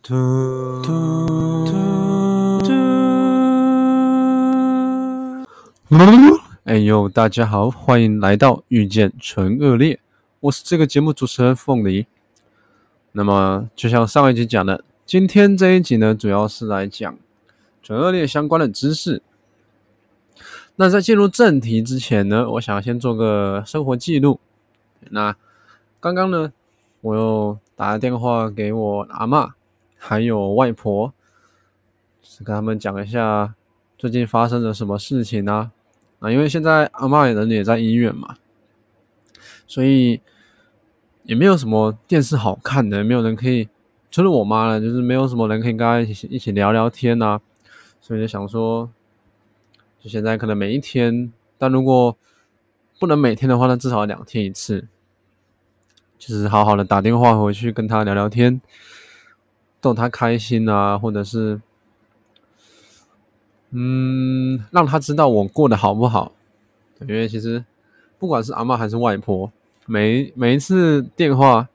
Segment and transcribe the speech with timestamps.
[0.00, 0.92] 嘟嘟
[2.62, 2.70] 嘟！
[6.62, 9.98] 哎呦，大家好，欢迎来到遇见纯恶劣，
[10.38, 12.06] 我是这个节目主持人凤梨。
[13.10, 17.18] 那么，就像上一集讲的，今天这一集呢，主要是来讲
[17.82, 19.20] 纯恶劣相关的知识。
[20.76, 24.38] 那在进入正题之前呢，我想先做个生活记录。
[25.10, 25.34] 那
[25.98, 26.52] 刚刚呢，
[27.00, 29.50] 我又打了电话给我阿嬷。
[30.04, 31.12] 还有外婆，
[32.22, 33.54] 是跟他们讲一下
[33.96, 35.70] 最近发生了什么事情啊？
[36.18, 38.36] 啊，因为现在阿嬷人也在医院嘛，
[39.64, 40.20] 所以
[41.22, 43.68] 也没有什么电视好看的，没有人可以，
[44.10, 47.40] 除了我妈了，就是没有什么人可以跟她一起一起聊聊天啊。
[48.00, 48.90] 所以就想说，
[50.00, 52.16] 就现在可能每一天，但如果
[52.98, 54.88] 不能每天的话，那至少两天一次，
[56.18, 58.60] 就是好好的打电话回去跟她聊聊天。
[59.82, 61.60] 逗他开心啊，或者是，
[63.70, 66.32] 嗯，让他知道我过得好不好。
[67.00, 67.64] 因为其实
[68.16, 69.50] 不管是阿嬷还是外婆，
[69.86, 71.68] 每每一次电话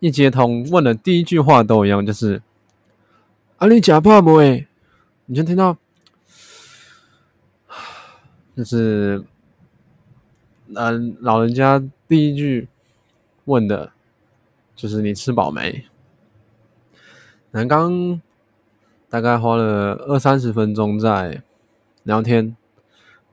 [0.00, 2.40] 一接通，问的第一句话都一样，就是
[3.58, 4.66] “啊，你吃饱没？”
[5.26, 5.76] 你就听到，
[8.56, 9.22] 就是，
[10.74, 12.68] 嗯，老人家第一句
[13.44, 13.92] 问的，
[14.74, 15.84] 就是“你吃饱没？”
[17.54, 18.20] 南刚
[19.08, 21.40] 大概花了二三十分钟在
[22.02, 22.56] 聊天，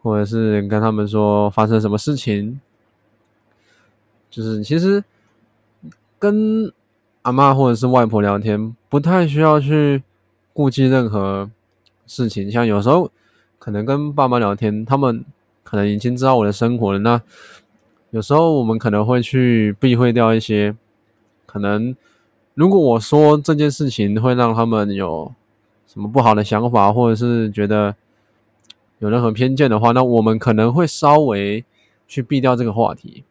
[0.03, 2.61] 或者是跟他们说发生什么事情。
[4.29, 5.03] 就是其实
[6.19, 6.71] 跟
[7.23, 10.03] 阿嬷或者是外婆聊天，不太需要去
[10.53, 11.49] 顾忌任何
[12.05, 12.51] 事情。
[12.51, 13.09] 像有时候
[13.57, 15.25] 可能跟爸妈聊天，他们
[15.63, 16.99] 可能已经知道我的生活了。
[16.99, 17.19] 那
[18.11, 20.75] 有时候我们可能会去避讳掉一些
[21.47, 21.95] 可能。
[22.53, 25.33] 如果我说这件事情会让他们有
[25.87, 27.95] 什么不好的想法，或者是觉得
[28.99, 31.63] 有任何偏见的话，那我们可能会稍微
[32.07, 33.23] 去避掉这个话题。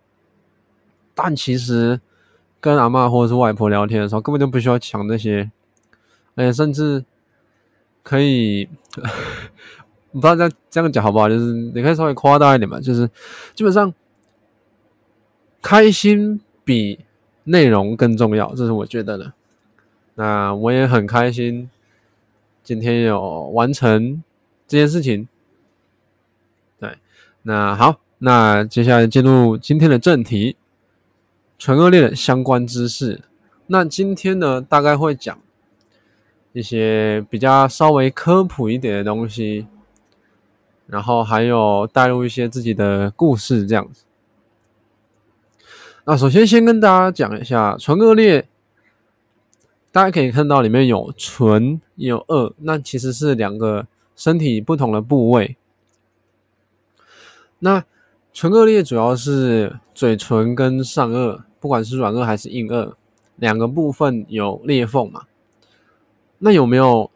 [1.15, 2.01] 但其实
[2.61, 5.51] 跟阿嬷或者是外婆聊天的时候，根本就不需要讲这些，
[6.35, 7.05] 而且甚至
[8.03, 8.67] 可以，
[10.13, 10.35] 不知道
[10.71, 11.29] 这样讲好不好？
[11.29, 13.09] 就是你可以稍微夸大一点嘛，就是
[13.55, 13.93] 基本上
[15.61, 17.01] 开心比。
[17.45, 19.33] 内容更重要，这是我觉得的。
[20.15, 21.71] 那我也很开心，
[22.63, 24.23] 今天有完成
[24.69, 25.27] 这件事情。
[26.79, 26.99] 对，
[27.43, 30.57] 那好，那接下来进入今天的正题，
[31.59, 33.23] 纯恶劣的相关知识。
[33.69, 35.39] 那今天呢，大概会讲
[36.53, 39.67] 一些比较稍微科普一点的东西，
[40.87, 44.05] 然后还有带入一些自己的故事，这样子。
[46.11, 48.49] 那首先先跟大家讲一下纯恶劣，
[49.93, 55.57] 大家可以看到里面有纯也有恶，那其实是两个身体不同的部位。
[57.61, 57.85] 那
[58.33, 62.95] 唇腭裂主要是嘴唇跟上顎，不管是软腭还是硬腭，
[63.37, 65.27] 两个部分有裂缝嘛。
[66.41, 67.09] 那有没有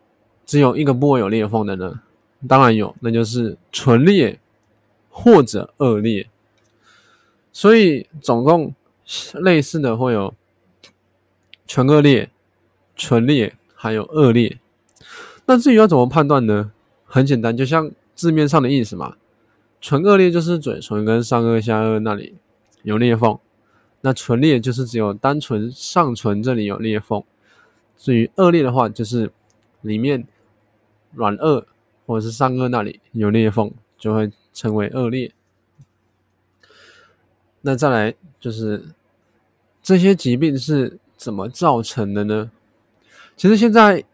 [0.47, 2.01] 只有一个部位有裂缝的呢？
[2.47, 4.39] 当然有，那就是唇裂
[5.11, 6.31] 或者腭裂。
[7.53, 8.73] 所以总共。
[9.35, 10.35] 类似的会有
[11.67, 12.31] 唇腭裂、
[12.97, 14.59] 唇裂，还有腭裂。
[15.47, 16.73] 那至于要怎么判断呢？
[17.05, 19.17] 很简单，就像字面上的意思嘛。
[19.81, 22.35] 唇腭裂就是嘴唇跟上顎、下顎那里
[22.83, 23.39] 有裂缝，
[24.01, 27.23] 那唇裂就是只有单纯上唇这里有裂缝。
[27.97, 29.31] 至于腭裂的话，就是
[29.83, 30.27] 里面
[31.13, 31.65] 软腭
[32.07, 35.33] 或者是上顎那里有裂缝，就会称为腭裂。
[37.67, 38.91] 那再来就是
[39.83, 42.51] 这些疾病是怎么造成的呢？
[43.37, 44.05] 其实现在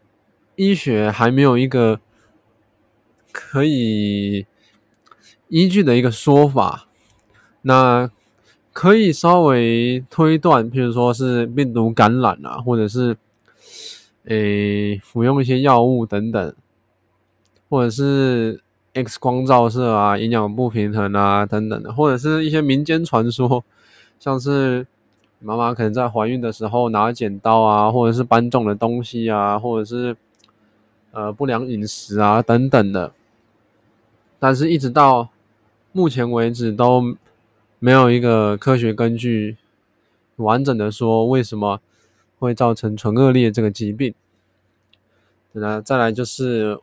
[0.55, 1.99] 医学还没有一个
[3.33, 4.45] 可以
[5.49, 6.87] 依据的一个说法，
[7.63, 8.09] 那
[8.71, 13.17] 可以稍微推断，譬如说是病毒感染啊，或者是
[14.23, 16.55] 诶服用一些药物等等，
[17.67, 18.61] 或者是。
[18.93, 23.63] X 光照射啊，营养不平衡啊，等等的，或者是一些民间传说，
[24.19, 24.85] 像是
[25.39, 30.17] 妈妈可能在怀孕的时候拿剪刀啊，或者是搬重的东西啊，或者是
[31.11, 33.13] 呃不良饮食啊等等的，
[34.37, 35.29] 但是一直到
[35.93, 37.15] 目前为止都
[37.79, 39.55] 没有一个科学根据
[40.35, 41.79] 完整的说为什么
[42.39, 44.13] 会造成唇腭裂这个疾病。
[45.53, 46.77] 那再来就是。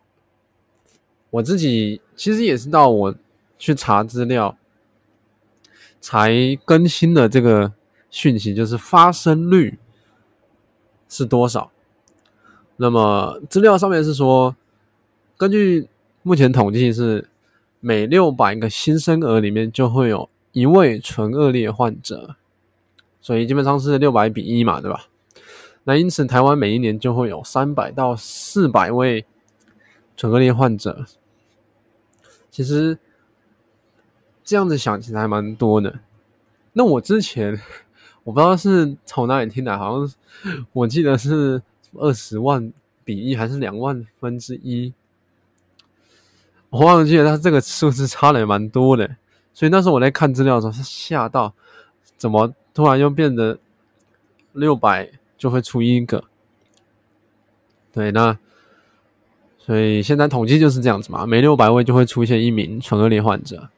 [1.30, 3.14] 我自己其实也是到我
[3.58, 4.56] 去查资料，
[6.00, 7.72] 才更新了这个
[8.10, 9.78] 讯息，就是发生率
[11.08, 11.70] 是多少？
[12.76, 14.54] 那么资料上面是说，
[15.36, 15.88] 根据
[16.22, 17.28] 目前统计是
[17.80, 22.36] 每六百个新生儿里面就会有一位唇腭裂患者，
[23.20, 25.06] 所以基本上是六百比一嘛，对吧？
[25.84, 29.24] 那因此台湾每一年就会有三百到四百位
[30.18, 31.06] 唇腭裂患者。
[32.50, 32.98] 其实
[34.42, 36.00] 这样子想其实还蛮多的。
[36.72, 37.58] 那我之前
[38.24, 40.14] 我不知道是从哪里听来，好像
[40.72, 41.62] 我记得是
[41.94, 42.72] 二十万
[43.04, 44.92] 比一还是两万分之一，
[46.70, 49.16] 我忘记了，它这个数字差的也蛮多的。
[49.54, 51.54] 所以那时候我在看资料的时候是吓到，
[52.16, 53.58] 怎么突然又变得
[54.52, 56.24] 六百就会出一个？
[57.92, 58.38] 对，那
[59.68, 63.68] 所以现在统计就是这样子嘛，每六百位就会出现一名唇腭裂患者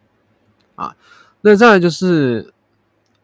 [0.77, 0.97] 啊。
[1.43, 2.55] 那再来就是。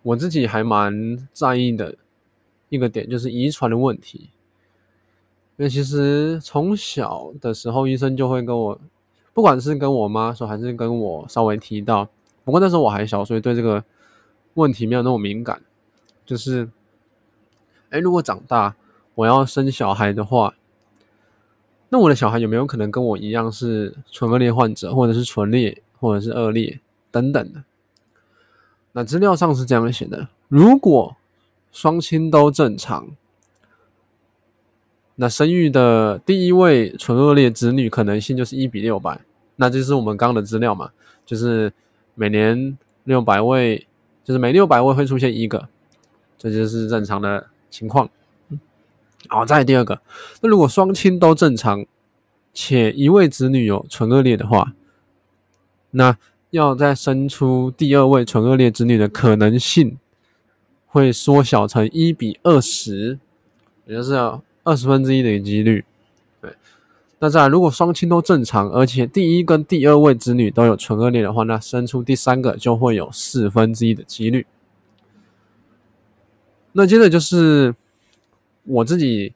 [0.06, 1.96] 我自己还蛮在意的
[2.68, 4.30] 一个点，就是遗传的问题。
[5.56, 8.80] 因为其实从小的时候，医生就会跟我，
[9.34, 12.08] 不管是跟我妈说，还是跟我稍微提到，
[12.44, 13.82] 不过那时候我还小，所以对这个
[14.54, 15.60] 问题没有那么敏感。
[16.24, 16.68] 就是，
[17.90, 18.76] 哎，如果长大
[19.16, 20.54] 我要生小孩的话，
[21.88, 26.80] 那我的小孩有没有可能跟我一样是唇腭裂患者，或者是唇裂，或者是腭裂
[27.10, 27.62] 等等的？
[28.92, 31.16] 那资料上是这样写的：如果
[31.70, 33.08] 双亲都正常，
[35.14, 39.20] 那生育的第一位唇腭裂子女可能性就是一比六百。
[39.56, 40.90] 那这是我们刚刚的资料嘛？
[41.24, 41.72] 就是
[42.14, 43.86] 每年六百位，
[44.24, 45.68] 就是每六百位会出现一个，
[46.36, 48.10] 这就是正常的情况。
[49.28, 50.00] 好，再来第二个，
[50.40, 51.84] 那如果双亲都正常，
[52.54, 54.72] 且一位子女有唇腭裂的话，
[55.90, 56.16] 那
[56.50, 59.98] 要再生出第二位唇腭裂子女的可能性
[60.86, 63.18] 会缩小成一比二十，
[63.86, 64.14] 也就是
[64.62, 65.84] 二十分之一的几率。
[66.40, 66.54] 对，
[67.18, 74.46] 那再，如果双亲都正常，而且第一跟第二位子女都有唇腭裂的话，那生出第三个就会有四分之一的几率。
[76.72, 77.74] 那接着就是
[78.66, 79.32] 我自己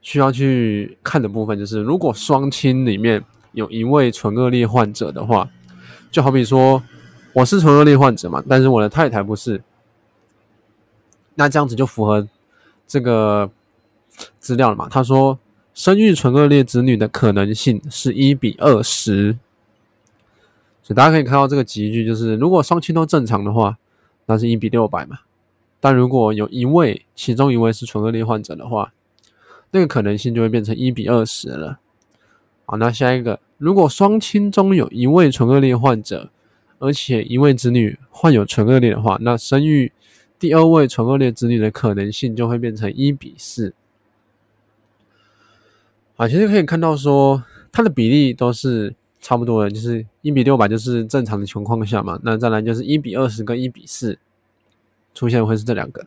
[0.00, 5.48] 需要去看的部分，就是如果双亲里面有一位唇腭裂患者的话。
[6.08, 6.82] 就好比说，
[7.34, 9.62] 我是唇腭裂患者嘛，但是我的太太不是，
[11.34, 12.26] 那这样子就符合
[12.86, 13.50] 这个
[14.38, 14.88] 资料了嘛？
[14.88, 15.38] 他说，
[15.74, 19.36] 生育唇腭裂子女的可能性是一比二十，
[20.82, 23.76] 所以大家可以看到这个集句，就是如果双亲都正常的话，
[24.24, 25.18] 那是一比六百嘛。
[25.80, 28.92] 但如果有一位，其中一位是唇腭裂患者的话，
[29.70, 31.78] 那个可能性就会变成一比二十了。
[32.64, 33.40] 好，那下一个。
[33.58, 36.30] 如果双亲中有一位唇腭裂患者，
[36.78, 39.92] 而且一位子女患有唇腭裂的话，那生育
[40.38, 43.72] 第二位唇腭裂子女的可能性就会变成一比四。
[46.16, 52.18] 啊，其实可以看到说，它的比例都是差不多的，就是一比六百就是正常的情况下嘛。
[52.22, 54.18] 那再来就是一比二十跟一比四
[55.16, 56.06] 出现会是这两个。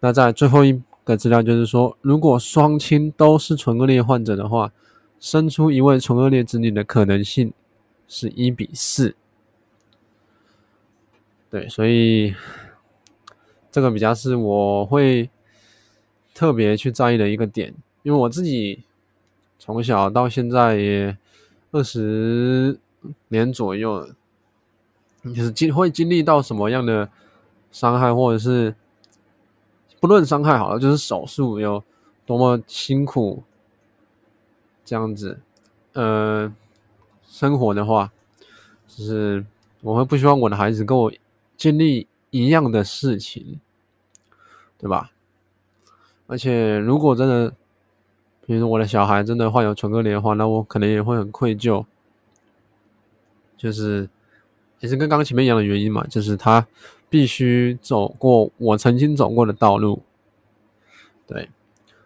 [0.00, 4.70] 那在最后一个资料就是说，如果双亲都是唇腭裂患者的话。
[5.20, 7.52] 生出一位唇腭裂子女的可能性
[8.06, 9.16] 是一比四，
[11.50, 12.32] 对，所以
[13.68, 15.28] 这个比较是我会
[16.32, 18.84] 特别去在意的一个点，因为我自己
[19.58, 21.18] 从小到现在也
[21.72, 22.78] 二十
[23.26, 24.08] 年左右，
[25.24, 27.10] 就是经会经历到什么样的
[27.70, 28.74] 伤害，或者是
[30.00, 31.82] 不论伤害好了，就是手术有
[32.24, 33.42] 多么辛苦。
[34.84, 35.38] 这样子，
[35.92, 36.50] 呃，
[37.26, 38.10] 生活的话，
[38.86, 39.44] 就是
[39.82, 41.12] 我会不希望我的孩子跟我
[41.58, 43.60] 经历一样的事情，
[44.78, 45.10] 对吧？
[46.26, 47.50] 而且如果真的，
[48.46, 51.84] 比如说我的小孩真的患有唇腭裂的话，那我可能也会很愧疚，
[53.58, 54.08] 就是
[54.80, 56.66] 也是跟刚刚前面一样的原因嘛，就是他
[57.10, 60.02] 必须走过我曾经走过的道路，
[61.26, 61.48] 对。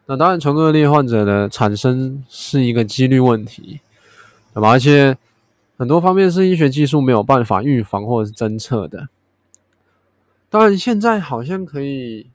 [0.06, 3.80] 那当然，唇腭裂患者的产生是一个几率问题，
[4.52, 4.71] 对吧？
[4.71, 5.16] 而且
[5.76, 9.09] 很多方面是医学技术没有办法预防或者是侦测的。
[10.50, 12.26] 当然，现在好像可以，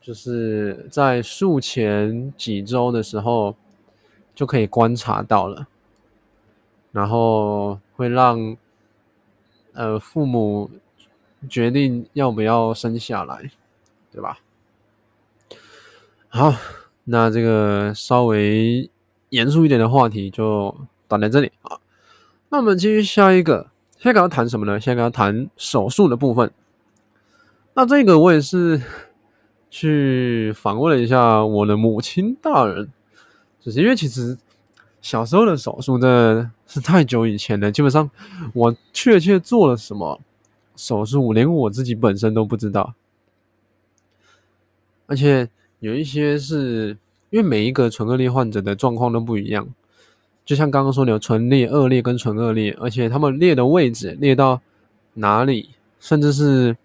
[0.00, 3.56] 就是在术前几周的时候
[4.34, 5.66] 就可以观察到了，
[6.92, 8.56] 然后会让
[9.72, 10.70] 呃父母
[11.48, 13.50] 决定要不要生下来，
[14.12, 14.38] 对吧？
[16.28, 16.54] 好，
[17.04, 18.88] 那这个稍微
[19.30, 20.76] 严肃一点的话题就
[21.08, 21.78] 断在这里啊。
[22.50, 24.78] 那我们继续下一个，下一个要谈什么呢？
[24.78, 26.52] 下一个要谈手术的部分。
[27.74, 28.82] 那这个我也是
[29.70, 32.92] 去访问了一下我的母亲大人，
[33.60, 34.36] 就是因为其实
[35.00, 38.10] 小时候的手术真的是太久以前了，基本上
[38.52, 40.20] 我确切做了什么
[40.80, 42.94] 手术，连我自己本身都不知道。
[45.06, 45.48] 而且
[45.80, 46.96] 有一些是
[47.30, 49.68] 因为每一个唇腭裂患者的状况都不一样，
[50.44, 54.60] 就像刚刚说的有唇裂、腭裂跟唇腭裂，而且他们裂的位置裂到
[55.14, 56.76] 哪里，甚至是。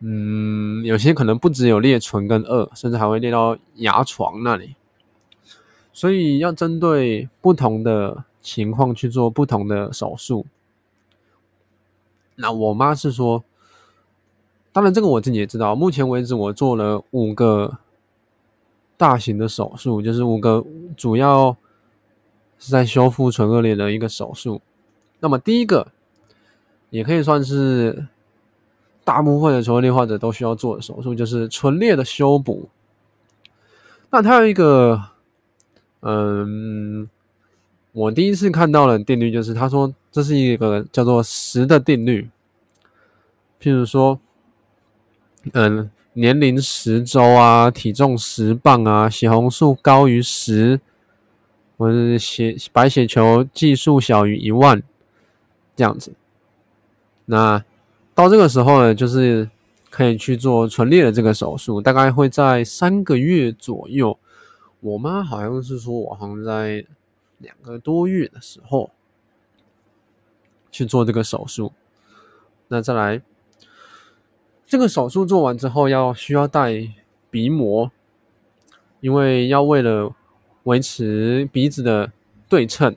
[0.00, 4.76] 嗯，有些可能不只有裂唇跟腭，甚至还会裂到牙床那里，
[5.92, 10.46] 所以要针对不同的情况去做不同的手术。
[12.38, 13.44] 那我妈是说，
[14.72, 17.78] 当然这个我自己也知道，目前为止我做了五个
[18.96, 20.64] 大型的手术，就是五个
[20.96, 21.56] 主要
[22.58, 24.60] 是在修复唇腭裂的一个手术。
[25.20, 25.88] 那么第一个
[26.90, 28.06] 也可以算是。
[29.04, 32.68] 大部分的唇腭裂患者都需要做的手术就是唇裂的修补。
[34.10, 35.02] 那它有一个，
[36.00, 37.08] 嗯，
[37.92, 42.28] 我第一次看到的定律就是，他说这是一个叫做十的定律。
[43.62, 44.18] 譬如说，
[45.52, 50.80] 嗯，年龄十周啊，体重十磅啊，血红素高于十，
[51.76, 54.82] 或者血白血球计数小于一万，
[55.76, 56.12] 这样子。
[57.26, 57.64] 那
[58.12, 59.48] 到这个时候呢，就是
[59.88, 64.18] 可以去做唇裂的这个手术，大概会在三个月左右。
[64.80, 66.84] 我妈好像是说，我好像在
[67.38, 68.90] 两个多月的时候
[70.70, 71.72] 去做这个手术。
[72.68, 73.22] 那再来，
[74.66, 76.88] 这个手术做完之后要需要戴
[77.30, 77.90] 鼻膜，
[79.00, 80.14] 因为要为了
[80.64, 82.12] 维持鼻子的
[82.48, 82.96] 对称。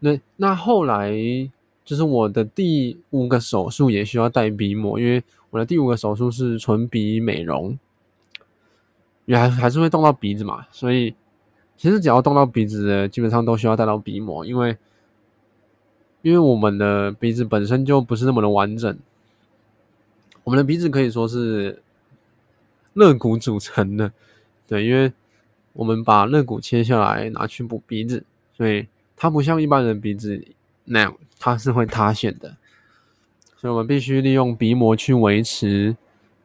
[0.00, 1.50] 那那后来。
[1.82, 7.76] 就是我的第五个手术也需要戴鼻膜，因为我的第五个手术是唇鼻美容，
[9.24, 11.12] 也还还是会动到鼻子嘛，所以
[11.76, 14.76] 其实只要动到鼻子的，基本上都需要戴到鼻膜，因为
[16.22, 18.98] 因为我们的鼻子本身就不是那么的完整，
[20.44, 21.82] 我们的鼻子可以说是
[22.94, 24.12] 肋骨组成的，
[24.68, 25.12] 对，因为
[25.72, 28.24] 我们把肋骨切下来拿去补鼻子，
[28.56, 28.86] 所以
[29.16, 30.44] 它不像一般人鼻子
[30.84, 31.14] 那样。
[31.42, 32.54] 它是会塌陷的，
[33.56, 35.96] 所以我们必须利用鼻膜去维持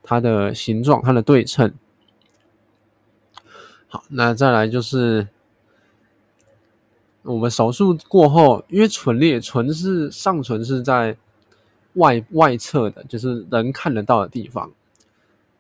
[0.02, 1.74] 它的形状、它的对称。
[3.90, 5.28] 好，那再来就是
[7.26, 11.18] 我们手术过后，因为唇裂，唇是上唇是在
[11.96, 14.72] 外外侧的，就是人看得到的地方。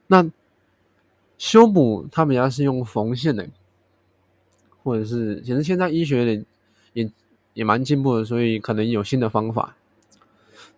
[0.07, 0.29] 那
[1.37, 3.47] 修补它比较是用缝线的，
[4.83, 6.45] 或者是其实现在医学也
[6.93, 7.11] 也。
[7.55, 9.77] 也蛮进步的，所以可能有新的方法。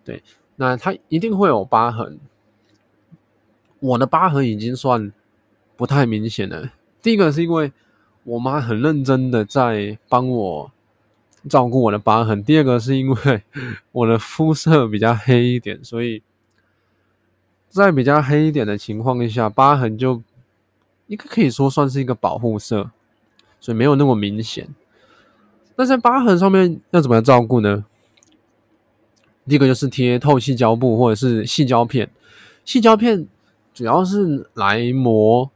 [0.04, 0.22] 对，
[0.54, 2.20] 那它一定会有疤痕。
[3.80, 5.12] 我的疤痕已经算
[5.76, 6.70] 不太明显了。
[7.02, 7.72] 第一个是因为
[8.22, 10.70] 我妈很认真的在帮我
[11.48, 13.42] 照顾我的疤痕，第二个是因为
[13.92, 16.22] 我的肤色比较黑一点，所以
[17.68, 20.22] 在比较黑一点的情况下，疤痕就
[21.06, 22.90] 应该可以说算是一个保护色，
[23.60, 24.68] 所以没有那么明显。
[25.76, 27.84] 那在疤痕上面要怎么样照顾呢？
[29.46, 32.10] 第一个就是贴透气胶布或者是细胶片。
[32.64, 33.26] 细胶片
[33.72, 35.50] 主要是来磨，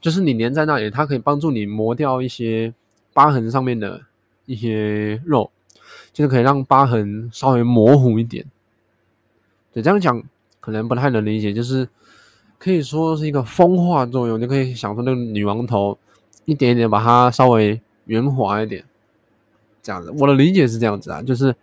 [0.00, 2.74] 就是你粘在那里，它可以帮助你磨掉一些
[3.14, 4.02] 疤痕上面的
[4.48, 5.50] 一些肉，
[6.10, 8.46] 就是可以让疤痕稍微模糊一点。
[9.72, 10.22] 对，这样讲
[10.58, 11.86] 可能不太能理解，就是
[12.58, 15.98] 可以说是一个风化作用，就可以想说那个女王头
[16.46, 18.82] 一点一点把它稍微圆滑一点。
[19.82, 21.54] 这样子，我的理解是这样子啊，就是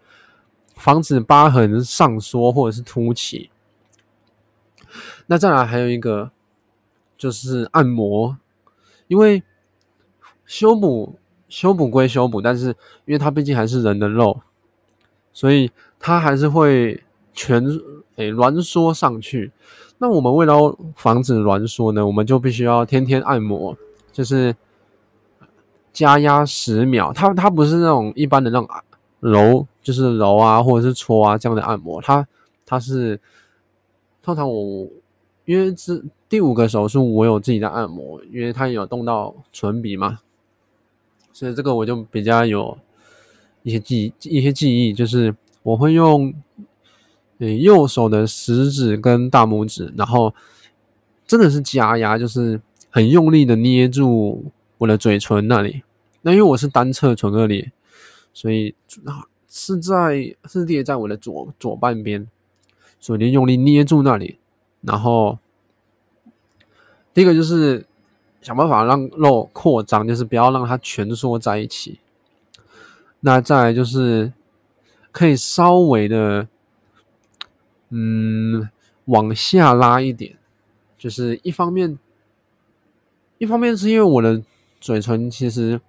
[0.76, 3.50] 防止疤痕上缩或者是凸起。
[5.26, 6.32] 那再来还有一个
[7.18, 8.38] 就是按摩，
[9.08, 9.42] 因为
[10.46, 11.18] 修补
[11.56, 12.68] 修补归修补，但是
[13.06, 14.42] 因为它毕竟还是人的肉，
[15.32, 17.02] 所以它还是会
[17.34, 17.64] 全
[18.18, 19.54] 诶挛缩上去。
[20.00, 23.78] 那我们为了防止挛缩呢，我们就必须要天天按摩，
[24.12, 24.54] 就是。
[25.96, 28.68] 加压十秒，它它不是那种一般的那种
[29.22, 32.28] 揉，就是揉啊或者是搓啊这样的按摩，它
[32.66, 33.18] 它是
[34.22, 34.90] 通常我
[35.46, 40.20] 因为是第五个手术，我有自己的按摩，因为它有动到唇鼻嘛，
[41.36, 42.78] 所以这个我就比较有
[43.64, 46.34] 一些记一些记忆，就是我会用
[47.40, 50.34] 嗯右手的食指跟大拇指，然后
[51.28, 54.46] 真的是加压，就是很用力的捏住
[54.78, 55.84] 我的嘴唇那里。
[56.22, 57.70] 那因为我是单侧唇腭裂，
[58.32, 58.74] 所以
[59.50, 62.26] 是在是裂在我的左左半边，
[63.02, 64.38] 所以你用力捏住那里，
[64.80, 65.38] 然后
[67.14, 67.86] 第一个就是
[68.46, 72.00] 想办法让肉扩张，就是不要让它蜷缩在一起。
[73.22, 74.32] 那再来就是
[75.12, 76.48] 可以稍微的，
[77.90, 78.70] 嗯，
[79.06, 80.38] 往下拉一点，
[80.96, 81.98] 就是一方面，
[83.40, 84.44] 一方面是因为我的
[84.80, 85.82] 嘴唇其实。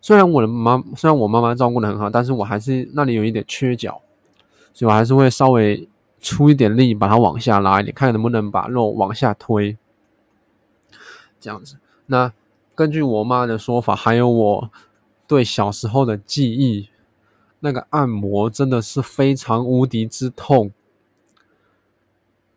[0.00, 4.02] 虽然我的妈，虽然我妈妈照顾的很好，但是我还是那里有一点缺角，
[4.72, 5.88] 所以我还是会稍微
[6.20, 9.78] 出一点力，把它往下拉一点，看能不能把肉往下推。
[11.44, 11.76] 这样子。
[12.06, 12.32] 那
[12.74, 14.70] 根据我妈的说法，还有我
[15.26, 16.88] 对小时候的记忆，
[17.60, 20.72] 那个按摩真的是非常无敌之痛，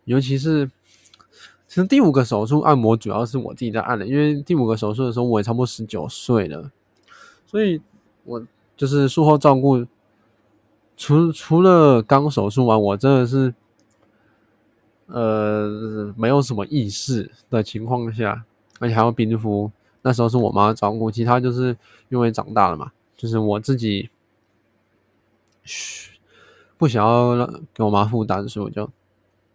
[0.05, 0.71] 尤其是
[1.67, 6.71] 其实第五个手术按摩主要是我自己在按的，因为第五个手术的时候我也差不多十九岁了。
[7.45, 7.81] 所以，
[8.23, 8.41] 我
[8.77, 9.85] 就是术后照顾，
[10.95, 13.53] 除除了刚手术完，我真的是，
[15.07, 18.45] 呃，没有什么意识的情况下，
[18.79, 19.71] 而且还要冰敷。
[20.01, 21.75] 那时候是我妈照顾，其他就是
[22.09, 24.09] 因为长大了嘛，就是我自己，
[25.63, 26.17] 嘘，
[26.77, 28.89] 不想要让给我妈负担，所以我就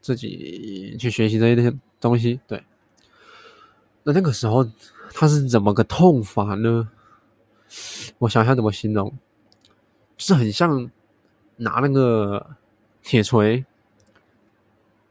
[0.03, 2.39] 自己去学习这些东西。
[2.47, 2.63] 对，
[4.03, 4.69] 那那个时候
[5.15, 6.91] 它是怎么个痛法呢？
[8.19, 9.09] 我想想怎么形容，
[10.19, 10.91] 就是很像
[11.57, 12.57] 拿那个
[13.03, 13.65] 铁锤，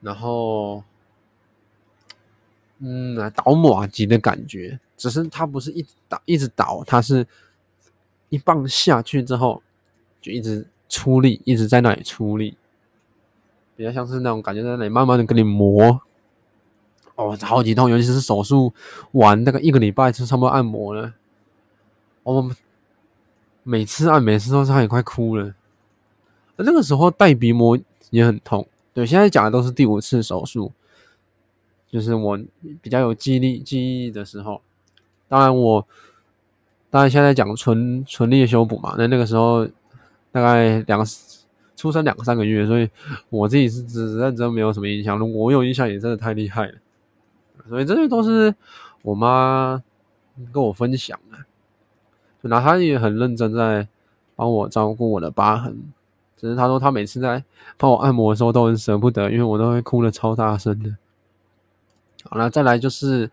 [0.01, 0.83] 然后
[2.81, 4.79] 嗯，来倒麻糬的感觉。
[4.97, 7.25] 只是它不是一直倒一直倒，它是
[8.29, 9.63] 一棒下去之后
[10.21, 12.57] 就一直出力，一直在那里出力，
[13.75, 16.01] 比较像是那种感觉，在那里慢慢的跟你磨。
[17.15, 18.73] 哦，超级痛，尤其是手术
[19.11, 21.13] 完那个一个礼拜就差不多按摩了。
[22.23, 22.55] 我们
[23.63, 25.53] 每次按，每次都差点快哭了。
[26.55, 27.77] 那个时候带鼻膜
[28.11, 28.67] 也很痛。
[28.93, 30.71] 对，现在讲的都是第五次手术，
[31.91, 32.39] 就是我
[32.81, 34.61] 比较有记忆力、记忆的时候。
[35.27, 35.85] 当然我，
[36.89, 38.95] 当然现在讲唇唇裂修补嘛。
[38.97, 39.65] 那那个时候
[40.31, 41.05] 大概两
[41.75, 42.89] 出生两三个月，所以
[43.29, 45.17] 我自己是只认真没有什么印象。
[45.17, 46.73] 如果我有印象，也真的太厉害了。
[47.69, 48.53] 所以这些都是
[49.01, 49.81] 我妈
[50.51, 51.37] 跟我分享的。
[52.41, 53.87] 那她也很认真在
[54.35, 55.77] 帮我照顾我的疤痕，
[56.35, 57.43] 只是他说他每次在
[57.77, 60.95] 帮我按摩的时候都很舍不得，因为我都会哭的超大声的。
[62.23, 63.29] 好，了再来就是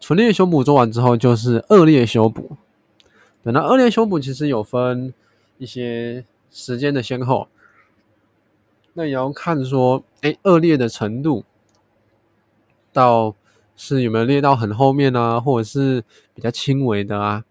[0.00, 2.56] 唇裂修补做完之后就是恶裂修补。
[3.42, 5.12] 对，那恶裂修补其实有分
[5.58, 7.48] 一些时间的先后，
[8.94, 11.44] 那也要看说，哎，顎裂的程度
[12.92, 13.34] 到
[13.74, 17.44] 是有没有裂到很后面啊，或者是比较轻微的啊。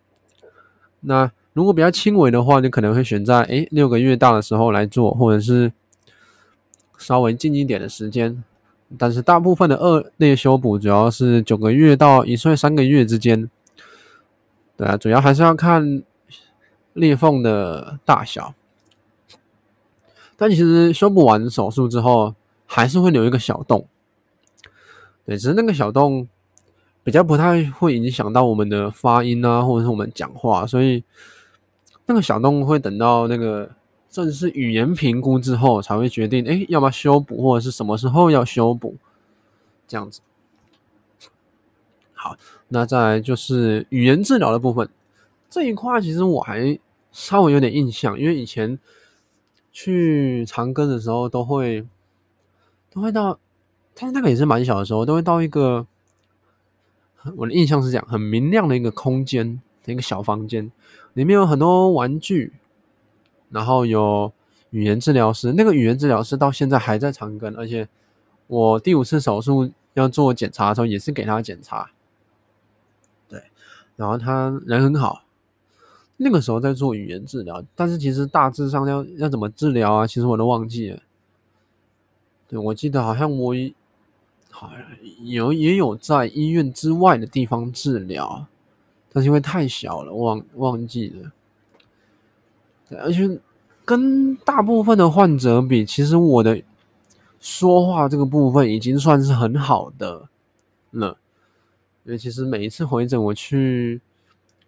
[1.01, 5.73] 那如果比较轻微的话，你可能会选在诶六个月大的时候来做，或者是
[6.97, 8.43] 稍微近一点的时间。
[8.97, 13.49] 但是大部分的顎裂修补主要是九个月到一岁三个月之间。
[14.77, 16.03] 对啊，主要还是要看
[16.93, 18.53] 裂缝的大小。
[20.35, 23.87] 但其实修补完手术之后，还是会留一个小洞。
[25.25, 26.27] 对，只是那个小洞。
[27.03, 31.03] 比较不太会影响到我们的发音啊，或者是我们讲话，所以
[32.05, 33.67] 那个小洞会等到那个
[34.11, 38.95] 正式语言评估之后才会决定，哎，要不要修补，或者是什么时候要修补，
[39.87, 40.19] 这样子。
[42.13, 44.87] 好，那再来就是语言治疗的部分，
[45.49, 46.77] 这一块其实我还
[47.11, 48.77] 稍微有点印象，因为以前
[49.71, 51.87] 去长庚的时候都会
[52.91, 53.39] 都会到，
[53.95, 55.87] 但是那个也是蛮小的时候，都会到一个。
[57.37, 60.71] 我的印象是这样，很明亮的一个空间，一个小房间，
[61.13, 62.51] 里面有很多玩具，
[63.51, 64.31] 然后有
[64.71, 65.53] 语言治疗师。
[65.53, 67.87] 那个语言治疗师到现在还在长庚，而且
[68.47, 71.91] 我第五次手术要做检查的时候，也是给他检查。
[73.29, 73.43] 对，
[73.95, 75.23] 然后他人很好。
[76.17, 80.07] 那个时候在做语言治疗，但是其实大致上要要怎么治疗啊？
[80.07, 80.99] 其实我都忘记了。
[82.47, 83.73] 对，我记得好像我一。
[84.53, 84.69] 好，
[85.23, 88.45] 有也有在医院之外的地方治疗，
[89.11, 91.31] 但是因为太小了，忘忘记了。
[92.99, 93.39] 而且
[93.85, 96.61] 跟大部分的患者比，其实我的
[97.39, 100.27] 说话这个部分已经算是很好的
[100.91, 101.17] 了。
[102.03, 104.01] 因为其实每一次回诊，我去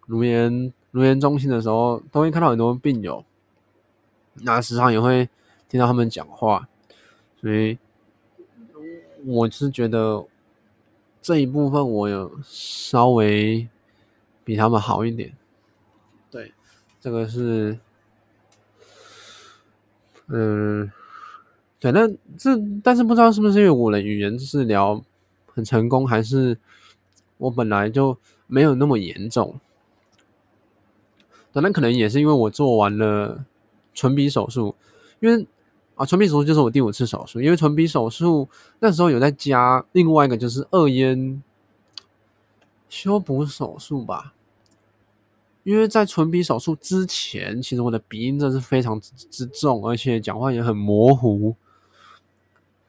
[0.06, 3.24] 颅颜颅颜中心的时候，都会看到很多病友，
[4.34, 5.28] 那时常也会
[5.68, 6.68] 听到他们讲话，
[7.40, 7.78] 所以。
[9.26, 10.22] 我是觉得
[11.22, 13.66] 这一部分我有稍微
[14.44, 15.34] 比他们好一点，
[16.30, 16.52] 对，
[17.00, 17.78] 这个是，
[20.28, 20.90] 嗯，
[21.78, 22.08] 对，那
[22.38, 25.02] 这但是不知道是不是因为我的语言治疗
[25.46, 26.58] 很成功，还是
[27.36, 29.60] 我本来就没有那么严重。
[31.52, 33.44] 当然，可能也是因为我做完了
[33.94, 34.74] 唇鼻手术，
[35.20, 35.46] 因为
[35.94, 38.48] 啊，唇鼻手术就是我第五次手术，因为唇鼻手术
[38.80, 41.40] 那时候有在加另外一个就是二咽
[42.88, 44.33] 修补手术吧。
[45.64, 51.56] 因为在唇鼻手术之前，其实我的鼻音真是非常之之重，而且讲话也很模糊。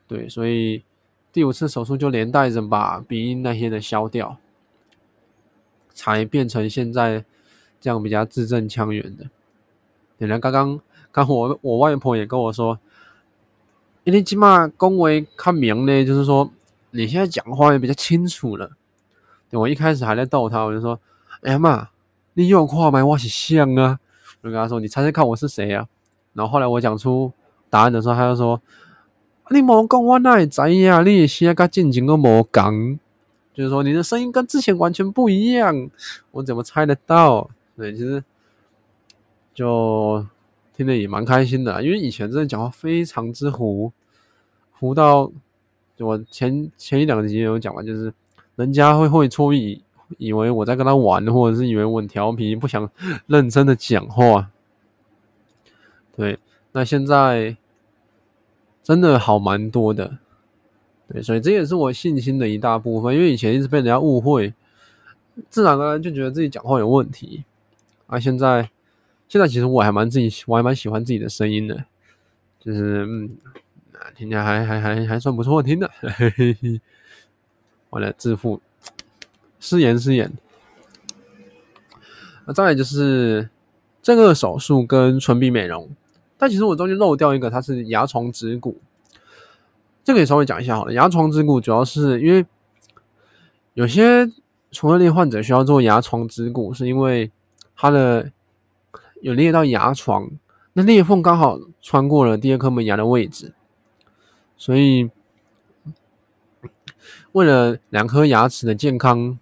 [0.07, 0.83] 对，所以
[1.31, 4.37] 第五次手术就连带着把鼻音那些的消掉，
[5.93, 7.23] 才变成现在
[7.79, 9.25] 这样比较字正腔圆的。
[10.17, 10.79] 原来刚刚
[11.13, 12.77] 刚我我外婆也跟我说，
[14.03, 16.51] 因为起码恭维看明呢，就是说
[16.91, 18.69] 你现在讲话也比较清楚了。
[19.49, 20.99] 对，我一开始还在逗她，我就说
[21.39, 21.87] ：“哎呀妈。”
[22.37, 23.03] 你有看吗？
[23.05, 23.97] 我是像啊！
[24.41, 25.87] 我就跟他说：“你猜猜看我是谁啊？”
[26.33, 27.31] 然后后来我讲出
[27.69, 28.61] 答案的时候，他就说
[29.51, 31.01] ：“你莫讲我哪会知呀？
[31.01, 32.99] 你现在跟进前都无讲，
[33.53, 35.89] 就是说你的声音跟之前完全不一样，
[36.31, 38.21] 我怎么猜得到？”对，其实
[39.53, 40.25] 就
[40.75, 43.93] 听得也蛮开心的，因为以前真的讲话非常之糊，
[44.73, 45.31] 糊到
[45.95, 48.13] 就我前前一两集有讲嘛，就是
[48.57, 49.81] 人家会会错意。
[50.17, 52.89] 以为我在跟他玩，或者是以为我调皮，不想
[53.27, 54.51] 认真的讲话。
[56.15, 56.39] 对，
[56.71, 57.57] 那现在
[58.83, 60.17] 真的好蛮多的。
[61.07, 63.13] 对，所以这也是我信心的一大部分。
[63.13, 64.53] 因为以前一直被人家误会，
[65.49, 67.43] 自然而然就觉得自己讲话有问题。
[68.07, 68.69] 啊，现在
[69.27, 71.85] 现在其实我还蛮自己，我还蛮喜欢自己的声音的，
[72.59, 73.37] 就是嗯，
[74.15, 75.89] 听起来还还还还算不错听的。
[75.99, 76.81] 嘿嘿嘿，
[77.89, 78.61] 完了，自负。
[79.65, 80.31] 失言失言，
[82.45, 83.49] 那再来就是
[83.99, 85.89] 正顎手术跟唇鼻美容，
[86.37, 88.79] 但其实我中间漏掉一个，它是牙床植骨，
[90.03, 90.93] 这个也稍微讲一下好了。
[90.93, 92.45] 牙床植骨主要是因为
[93.73, 94.27] 有些
[94.69, 97.31] 唇腭裂患者需要做牙床植骨，是因为
[97.75, 98.31] 他的
[99.21, 100.29] 有裂到牙床，
[100.73, 103.55] 那裂缝刚好穿过了第二颗门牙的位置，
[104.55, 105.09] 所以
[107.31, 109.39] 为了两颗牙齿的健康。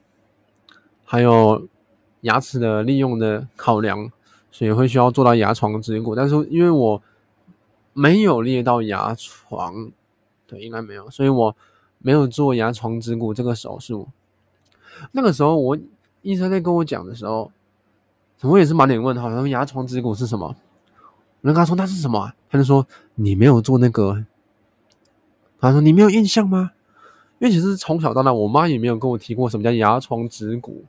[1.03, 1.67] 还有
[2.21, 4.11] 牙齿的利用的考量，
[4.51, 6.15] 所以会需要做到牙床植骨。
[6.15, 7.01] 但是因为我
[7.93, 9.91] 没有裂到牙床，
[10.47, 11.55] 对，应该没有，所以我
[11.99, 14.07] 没有做牙床植骨这个手术。
[15.11, 15.77] 那个时候我
[16.21, 17.51] 医生在跟我讲的时候，
[18.41, 20.55] 我也是满脸问号，他说牙床植骨是什么？
[21.41, 22.31] 我就跟他说那是什么？
[22.49, 24.25] 他就说你没有做那个。
[25.59, 26.71] 他说你没有印象吗？
[27.39, 30.83] 因为其实从小到大，我妈也没有跟我提过什么叫牙床植骨。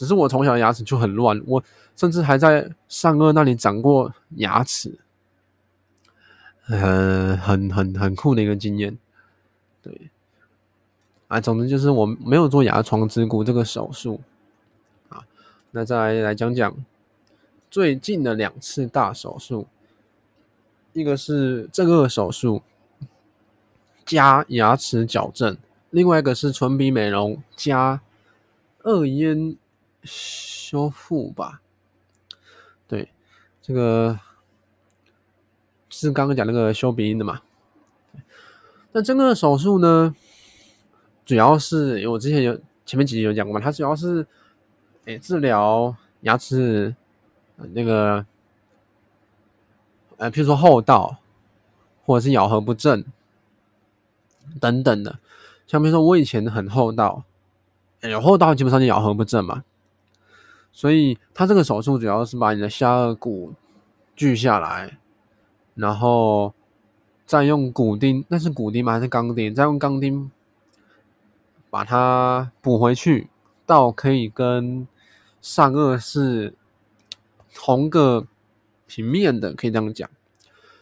[0.00, 1.62] 只是我从小牙齿就很乱，我
[1.94, 4.98] 甚至还在上颚那里长过牙齿，
[6.68, 8.96] 呃，很很很酷的一个经验。
[9.82, 10.10] 对，
[11.28, 14.22] 啊，总之就是我没有做牙床植骨这个手术
[15.10, 15.22] 啊。
[15.72, 16.74] 那再来来讲讲
[17.70, 19.66] 最近的两次大手术，
[20.94, 22.62] 一个是正颚手术
[24.06, 25.58] 加牙齿矫正，
[25.90, 28.00] 另外一个是唇鼻美容加
[28.82, 29.58] 二咽。
[30.02, 31.60] 修复吧，
[32.88, 33.10] 对，
[33.60, 34.18] 这个
[35.88, 37.42] 是刚刚讲那个修鼻音的嘛。
[38.92, 40.14] 那这个手术呢，
[41.24, 44.26] 主要是我之前有前面几集有讲过嘛，它主要是
[45.04, 46.94] 诶、治疗牙齿
[47.56, 48.24] 那个
[50.16, 51.18] 呃，譬如说后道
[52.04, 53.04] 或者是咬合不正
[54.60, 55.18] 等等的。
[55.66, 57.24] 像比如说我以前很厚道，
[58.00, 59.62] 有厚道基本上就咬合不正嘛。
[60.72, 63.52] 所以，他这个手术主要是把你的下颚骨
[64.16, 64.98] 锯下来，
[65.74, 66.54] 然后
[67.26, 68.92] 再用骨钉，那是骨钉吗？
[68.92, 69.54] 还是钢钉？
[69.54, 70.30] 再用钢钉
[71.68, 73.28] 把它补回去，
[73.66, 74.86] 到可以跟
[75.42, 76.54] 上颚是
[77.54, 78.26] 同个
[78.86, 80.08] 平面的，可以这样讲。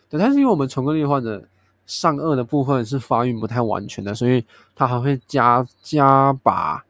[0.09, 1.45] 对，但是因为我们唇腭裂患者
[1.87, 4.45] 上颚的部分是发育不太完全的，所以
[4.77, 6.85] 他还会加加把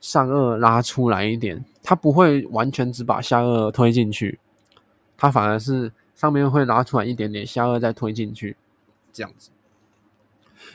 [0.00, 1.64] 上颚拉出来一点。
[1.86, 4.40] 它不会完全只把下颚推进去，
[5.18, 8.56] 它反而是上面会拉出来一点点，下颚再推进去，
[9.12, 9.50] 这样子。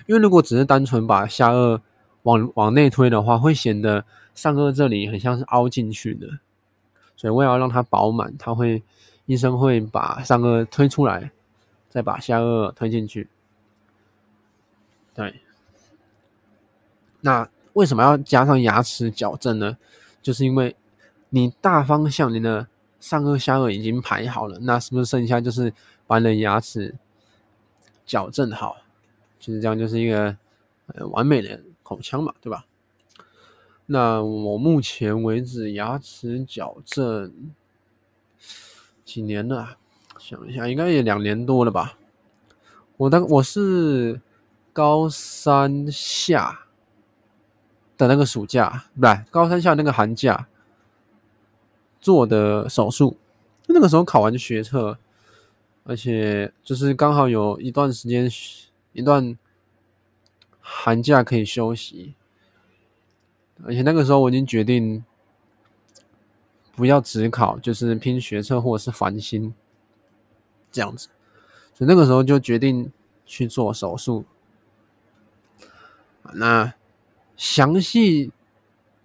[0.06, 1.82] 因为如果只是单纯把下颚
[2.22, 6.28] 往往内推的话，会显得上颚这里很像是凹进去的。
[7.18, 8.84] 所以为了让它饱满，他会
[9.26, 11.32] 医生会把上颚推出来，
[11.90, 13.28] 再把下颚推进去。
[15.16, 15.42] 对。
[17.22, 19.76] 那为什么要加上牙齿矫正呢？
[20.22, 20.76] 就是因为。
[21.30, 22.68] 你大方向，你的
[23.00, 25.74] 上颚、下颚已经排好了，那是不是剩下就是
[26.06, 26.96] 把你的牙齿
[28.06, 28.78] 矫正好？
[29.40, 30.36] 就是这样，就是一个
[30.88, 32.66] 呃完美的口腔嘛，对吧？
[33.86, 37.52] 那我目前为止牙齿矫正
[39.06, 39.78] 几年了？
[40.20, 41.98] 想一下，应该也两年多了吧。
[42.98, 44.20] 我当我是
[44.74, 46.66] 高三下
[47.98, 50.48] 的那个暑假，不对，高三下那个寒假
[52.00, 53.18] 做的手术。
[53.68, 54.98] 那个时候考完学测，
[55.84, 58.30] 而且就是刚好有一段时间，
[58.94, 59.38] 一段
[60.60, 62.16] 寒假可以休息。
[63.66, 65.04] 而且那个时候我已经决定
[66.76, 69.54] 不要只考，就是拼学测或者是繁星
[70.72, 71.10] 这样子，
[71.74, 72.92] 所以那个时候就决定
[73.26, 74.24] 去做手术。
[76.34, 76.74] 那
[77.36, 78.32] 详细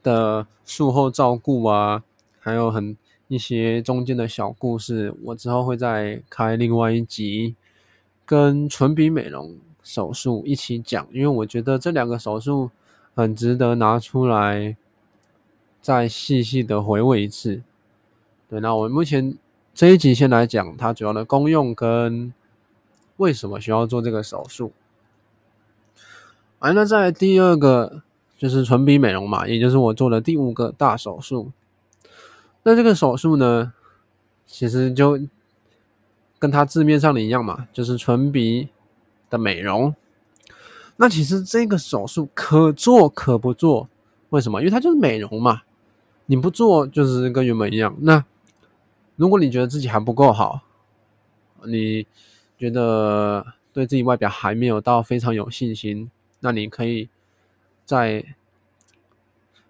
[0.03, 2.05] 的术后照顾啊，
[2.45, 7.57] 还有很一些中间的小故事，我之后会再开另外一集
[8.25, 12.71] 跟唇鼻美容手术一起讲，因为我觉得这两个手术。
[13.17, 14.77] 很值得拿出来
[15.81, 17.63] 再细细的回味一次。
[18.51, 19.39] 对，那我们目前
[19.73, 22.35] 这一集先来讲它主要的功用跟
[23.19, 24.73] 为什么需要做这个手术。
[26.59, 28.03] 完了，在第二个
[28.37, 31.53] 就是唇鼻美容嘛，也就是我做的第五个大手术。
[32.65, 33.73] 那这个手术呢，
[34.47, 35.21] 其实就
[36.39, 38.69] 跟它字面上的一样嘛，就是唇鼻
[39.31, 39.95] 的美容。
[40.97, 43.89] 那其实这个手术可做可不做，
[44.31, 44.61] 为什么？
[44.61, 45.63] 因为它就是美容嘛，
[46.27, 47.97] 你不做就是跟原本一样。
[48.01, 48.25] 那
[49.17, 50.63] 如果你觉得自己还不够好，
[51.65, 52.07] 你
[52.57, 57.09] 觉得对自己外表还没有到非常有信心，那你可以
[57.85, 58.25] 再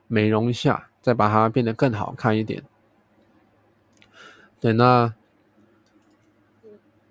[0.07, 2.63] 美容一下，再把它变得更好看一点。
[4.65, 5.13] 对，那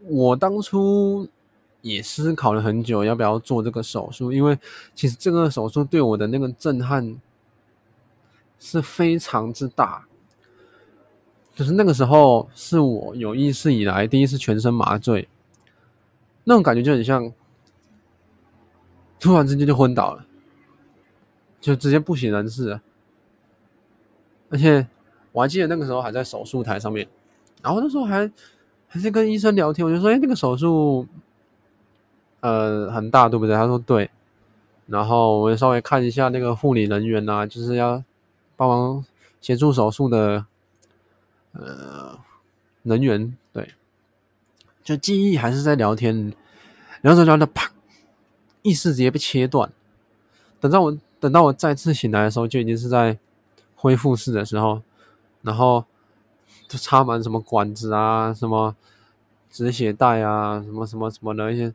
[0.07, 1.29] 我当初。
[1.81, 4.31] 也思考了很久，要不要做这个手术？
[4.31, 4.57] 因为
[4.95, 7.19] 其实这个手术对我的那个震撼
[8.57, 10.05] 是非常之大。
[11.53, 15.27] 就是那个时候是我有意识以来第一次全身麻醉，
[16.45, 17.33] 那种感觉就很像
[19.19, 20.25] 突然之间就昏倒了，
[21.59, 22.81] 就直接不省人事了。
[24.49, 24.87] 而且
[25.33, 27.05] 我还记得那个时候还在手术台上面，
[27.63, 28.29] 然后那时候还
[28.87, 31.07] 还是跟医生聊天，我就说：“哎，那个手术。”
[32.45, 33.55] 呃，很大，对不对？
[33.55, 34.09] 他说对，
[34.87, 38.03] 然后我稍微看一下那个护理人员啊，就是要
[38.57, 39.05] 帮忙
[39.39, 40.45] 协助手术的
[41.53, 42.19] 呃
[42.81, 43.69] 人员，对，
[44.83, 46.33] 就记忆还是在聊天，
[46.99, 47.71] 然后聊着啪，
[48.61, 49.71] 意识直接被切断。
[50.59, 53.17] 等到我等到我再次醒来的时候，就已经是在
[53.77, 54.81] 恢复室的时候，
[55.43, 55.85] 然后
[56.73, 58.75] 就插满什么管子啊，什么
[59.51, 61.71] 止血带啊，什么什么什么的一些。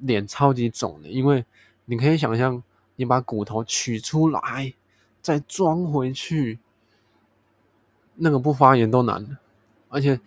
[0.00, 1.44] 脸超级肿的，因为
[1.84, 2.62] 你可以想象，
[2.96, 4.72] 你把骨头取出来，
[5.20, 6.58] 再装回去，
[8.14, 9.36] 那个不发炎都难。
[9.90, 10.18] 而且，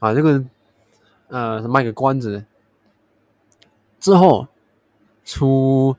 [0.00, 0.44] 啊，这个，
[1.28, 2.44] 呃，卖个关子，
[4.00, 4.48] 之后
[5.24, 5.96] 出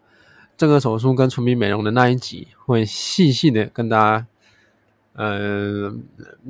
[0.58, 4.28] 这个手术跟唇鼻美容的那一集，会细细的跟大家，
[5.18, 5.94] 呃，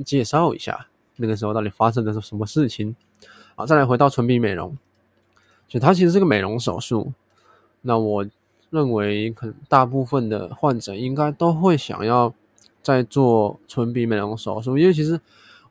[0.04, 2.94] 介绍一下那个时候到底发生的是什么事情。
[3.56, 4.76] 好，再来回到唇鼻美容。
[5.66, 7.12] 就它其实是个美容手术，
[7.82, 8.26] 那我
[8.70, 12.32] 认为可能大部分的患者应该都会想要
[12.82, 15.20] 在做唇鼻美容手术，因为其实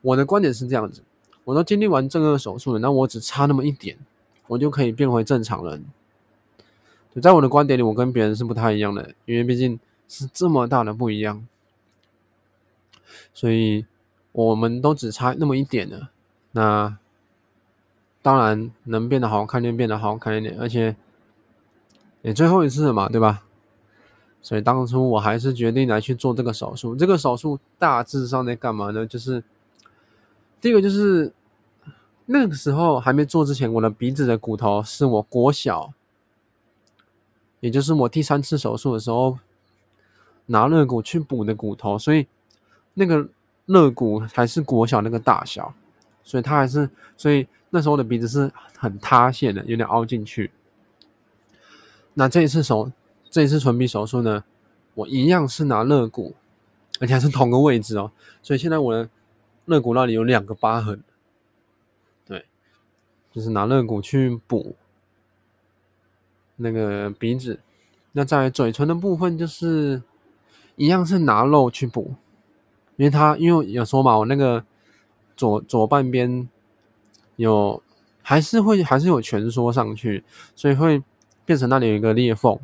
[0.02, 1.02] 我的观点是这样子，
[1.44, 3.96] 我都经历完这个手术了，那我只差那么一点，
[4.46, 5.84] 我就可以变回正常人。
[7.14, 11.44] 就在我的观点里，我跟别人是不太一样的，因为毕竟是这么大的不一样，
[13.38, 13.86] 所以
[14.32, 16.10] 我们都只差那么一点了，
[16.50, 16.98] 那。
[18.20, 20.96] 当然能变得好看就变得好看一点，而且
[22.20, 23.44] 也最后一次了嘛，对吧？
[24.42, 26.96] 所以当初我还是决定来去做这个手术。
[26.96, 29.06] 这个手术大致上在干嘛呢？
[29.06, 29.42] 就是
[30.60, 31.32] 第一个就是
[32.26, 35.94] 那个时候还没做之前，我的鼻子的骨头是我国小，
[37.60, 39.38] 也就是我第三次手术的时候
[40.46, 42.26] 拿肋骨去补的骨头，所以
[42.98, 43.28] 那个
[43.66, 45.72] 肋骨还是国小那个大小，
[46.22, 47.46] 所以它还是所以。
[47.70, 50.50] 那时候的鼻子是很塌陷的，有点凹进去。
[52.14, 52.90] 那这一次手，
[53.28, 54.42] 这一次唇鼻手术呢，
[54.94, 56.34] 我一样是拿肋骨，
[56.98, 58.10] 而且还是同个位置哦。
[58.42, 59.10] 所以现在我的
[59.66, 61.02] 肋骨那里有两个疤痕，
[62.24, 62.46] 对，
[63.30, 64.74] 就是拿肋骨去补
[66.56, 67.60] 那个鼻子。
[68.12, 70.02] 那在嘴唇的部分，就是
[70.76, 72.14] 一样是拿肉去补，
[72.98, 74.62] 因为它因为有说嘛，我那个
[75.34, 76.46] 左左半边。
[77.36, 77.80] 有，
[78.20, 80.24] 还是会还是有蜷缩上去，
[80.56, 81.00] 所以会
[81.44, 82.58] 变成那里有一个裂缝，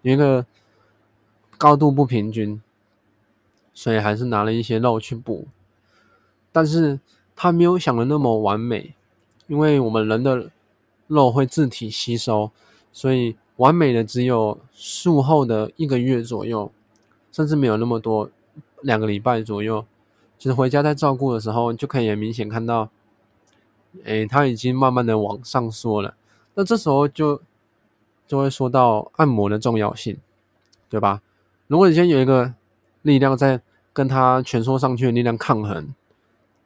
[0.00, 0.46] 有一个
[1.58, 2.62] 高度不平均，
[3.74, 5.46] 所以还是拿了一些肉去补。
[6.50, 6.98] 但是
[7.34, 8.94] 他没有想的那么完美，
[9.48, 10.50] 因为我们人的
[11.08, 12.50] 肉会自体吸收，
[12.90, 16.72] 所以完美的只有术后的一个月左右，
[17.30, 18.30] 甚至没有那么多，
[18.86, 19.84] 两个礼拜左右。
[20.38, 22.90] 其实回家在照顾的时候，就可以很明显看到，
[24.04, 26.14] 诶，他已经慢慢的往上缩了。
[26.54, 27.40] 那这时候就
[28.26, 30.16] 就会说到按摩的重要性，
[30.88, 31.22] 对吧？
[31.66, 32.54] 如果你先有一个
[33.02, 33.60] 力量在
[33.92, 35.94] 跟他蜷缩上去的力量抗衡，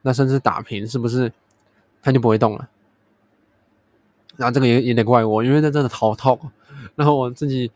[0.03, 1.33] 那甚至打平，是不是
[2.03, 2.69] 他就不会动了？
[4.37, 6.39] 那这个也也得怪我，因为在这真的好痛。
[6.97, 7.71] 然后我自己，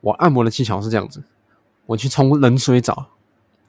[0.00, 1.22] 我按摩的技巧是这样子，
[1.90, 3.06] 我去冲冷水澡。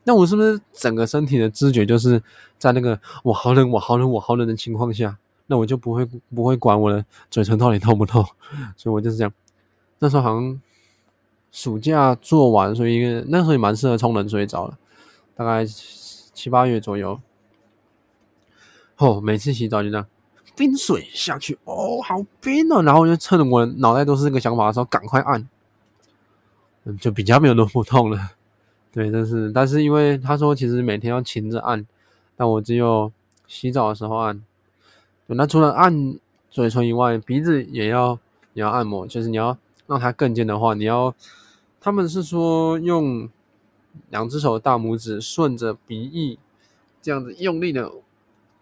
[0.04, 2.22] 那我是不是整个身体的知觉就是
[2.60, 8.24] 在那个我好冷，我好冷，我好冷的情况下，那我就不会不会管我的嘴唇到底痛不痛，
[8.78, 9.34] 所以我就是这样。
[9.98, 10.62] 那时候好像
[11.52, 14.78] 暑假做完，所以那时候也蛮适合冲冷水澡的，
[15.36, 17.20] 大概七八月左右。
[18.98, 20.06] 哦，每次洗澡就这样，
[20.56, 25.48] 冰水下去，哦，好冰哦，然后就趁着我脑袋都是这个想法的时候，赶快按，
[26.84, 28.32] 嗯，就比较没有那么痛了。
[28.92, 31.86] 对，但是但是因为他说其实每天要勤着按，
[32.36, 33.12] 但我只有
[33.48, 34.44] 洗澡的时候按。
[35.28, 38.20] 那除了按嘴唇以外，鼻子也要
[38.54, 41.16] 也要按摩，就是你要让它更尖的话，你要
[41.80, 43.30] 他们是说用
[44.10, 46.38] 两只手的大拇指顺着鼻翼
[47.02, 47.90] 这样子用力的，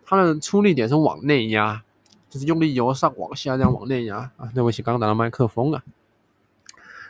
[0.06, 1.82] 它的出力点是往内压，
[2.30, 4.52] 就是用力由上往下这样往内压啊。
[4.54, 5.82] 对不起，刚刚打到麦克风了，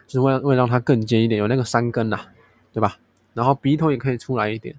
[0.09, 2.19] 就是为了为了让它更尖一点，有那个山根呐，
[2.73, 2.97] 对吧？
[3.35, 4.75] 然后鼻头也可以出来一点，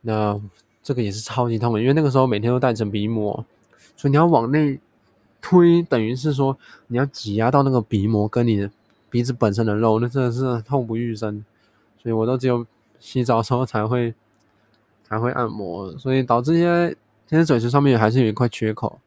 [0.00, 0.38] 那
[0.82, 3.46] 这个也是超级痛的，因为那个时候每天都戴着鼻膜，
[3.96, 4.80] 所以你要往内
[5.40, 8.68] 推，等于是说你要挤压到那个鼻膜跟你的
[9.08, 11.44] 鼻子本身的肉，那真的是痛不欲生。
[12.02, 12.66] 所以我都只有
[12.98, 14.12] 洗澡的时候才会
[15.04, 16.88] 才会按摩，所以导致现在
[17.28, 18.98] 现在嘴唇上面还是有一块缺口。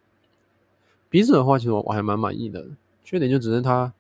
[1.10, 2.66] 鼻子的话，其实我还蛮满意的，
[3.04, 3.92] 缺点就只是它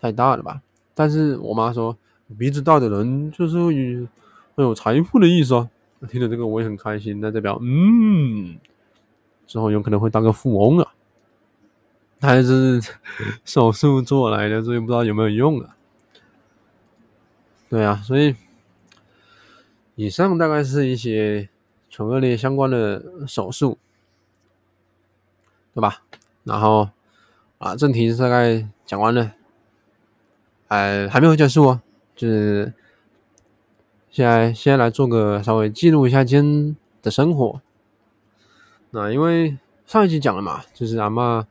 [0.00, 0.62] 太大了吧。
[0.94, 1.96] 但是我妈说。
[2.38, 4.06] 鼻子大的人就是会
[4.54, 5.68] 会有财富的意思啊！
[6.08, 8.56] 听了这个我也很开心，那代表嗯，
[9.48, 10.94] 之后有可能会当个富翁啊。
[12.20, 12.80] 还是
[13.44, 15.74] 手术做来的，所以不知道有没有用啊。
[17.68, 18.36] 对啊，所以
[19.96, 21.48] 以上大概是一些
[21.90, 23.76] 唇腭裂相关的手术，
[25.74, 26.04] 对吧？
[26.44, 26.90] 然后
[27.58, 29.32] 啊，正题大概讲完了，
[30.70, 31.82] 哎，还没有结束哦。
[32.14, 32.72] 就是
[34.08, 37.60] 现在，先来做个稍微记录一下今天的生活。
[38.90, 41.44] 那因为上一集讲了嘛，就是阿嬷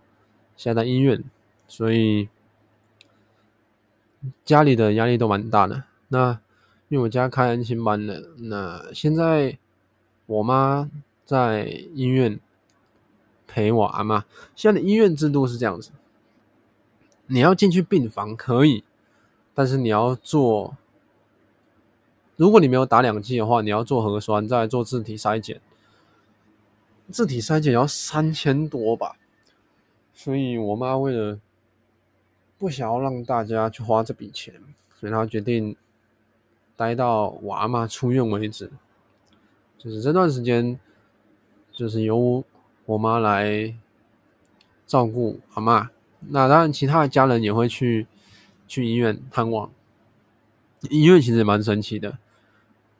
[0.55, 1.21] 现在在医院，
[1.67, 2.29] 所以
[4.45, 5.83] 家里的压力都蛮大的。
[6.07, 6.39] 那
[6.87, 9.57] 因为我家开安心班的，那现在
[10.27, 10.89] 我妈
[11.25, 12.39] 在医院
[13.45, 14.23] 陪我阿嬷。
[14.55, 15.91] 现在的医院制度是这样子，
[17.27, 18.85] 你要进去病房可以。
[19.59, 20.77] 但是你要做，
[22.37, 25.59] 如果你没有打两剂的话，你要做核酸，再做自体筛检。
[27.11, 29.17] 自体筛检要三千多吧，
[30.13, 31.37] 所以我妈为了
[32.57, 34.53] 不想要让大家去花这笔钱，
[34.97, 35.75] 所以她决定
[36.77, 38.71] 待到我阿嬷出院为止。
[39.77, 40.79] 就是这段时间，
[41.73, 42.41] 就是由
[42.85, 43.75] 我妈来
[44.87, 45.89] 照顾阿妈。
[46.21, 48.07] 那当然，其他的家人也会去。
[48.69, 49.69] 去医院探望，
[50.89, 52.17] 医院其实也蛮神奇的。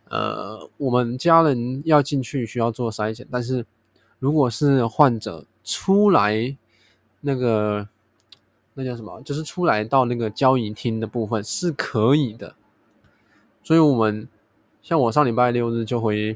[0.10, 3.64] 呃，我们家人要进去需要做筛检，但是
[4.18, 6.58] 如果是患者出来，
[7.22, 7.88] 那个
[8.74, 9.22] 那叫什么？
[9.22, 12.56] 就是出来到那个交易厅的部分是可以的。
[13.62, 14.28] 所以，我们
[14.82, 16.36] 像我上礼拜六日就回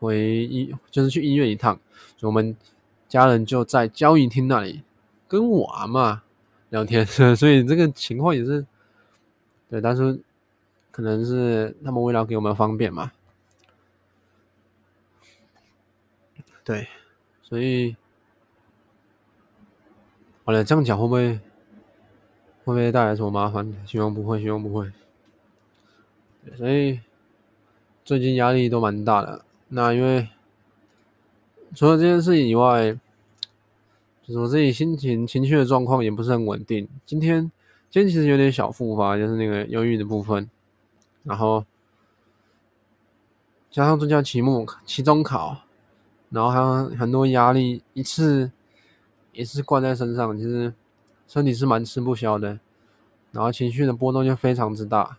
[0.00, 1.78] 回医，就是去医院一趟，
[2.16, 2.56] 所以我们
[3.06, 4.80] 家人就在交易厅那里
[5.28, 6.20] 跟我阿嬷。
[6.72, 7.04] 聊天，
[7.36, 8.64] 所以这个情况也是
[9.68, 10.18] 对，但是
[10.90, 13.12] 可能是他们为了给我们方便嘛，
[16.64, 16.88] 对，
[17.42, 17.94] 所以
[20.44, 21.40] 好了，这样讲会不会会
[22.64, 23.70] 不会带来什么麻烦？
[23.86, 24.90] 希望不会，希望不会。
[26.56, 27.00] 所以
[28.02, 29.44] 最近压力都蛮大的。
[29.68, 30.26] 那因为
[31.74, 32.98] 除了这件事以外。
[34.22, 36.88] 就是我自己心情情绪的状况也不是很稳定。
[37.04, 37.50] 今天
[37.90, 40.48] 今天其实有点小复发，就是那个忧郁的部分，
[41.24, 41.64] 然后
[43.70, 45.62] 加上宗教期末期中考，
[46.30, 48.50] 然后还有很多压力，一次
[49.32, 50.72] 一次灌在身上，其实
[51.26, 52.60] 身体是蛮吃不消的。
[53.32, 55.16] 然后情绪的波动就非常之大。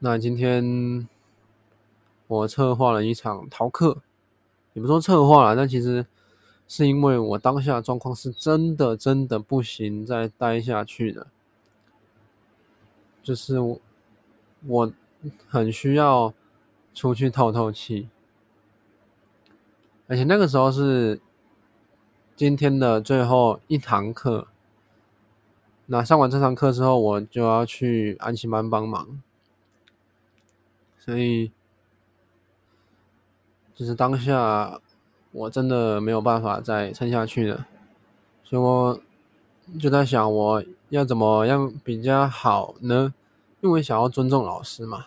[0.00, 1.08] 那今天
[2.26, 3.98] 我策划了一场逃课，
[4.72, 6.04] 也不说策划了，但其实
[6.70, 11.26] 是因为我当下状况是真的真的不行再待下去的，
[13.20, 13.80] 就是我
[14.68, 14.92] 我
[15.48, 16.32] 很需要
[16.94, 18.08] 出去透透气，
[20.06, 21.20] 而且那个时候是
[22.36, 24.46] 今天的最后一堂课。
[25.86, 29.20] 那上完这堂课之后，我就要去安亲班帮忙，
[30.96, 31.50] 所以
[33.74, 34.80] 就是当下
[35.32, 37.66] 我真的没有办法再撑下去了，
[38.42, 39.00] 所以我
[39.78, 43.14] 就在想我要怎么样比较好呢？
[43.60, 45.06] 因为想要尊重老师嘛，